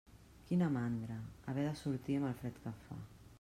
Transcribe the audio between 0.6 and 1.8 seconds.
mandra, haver de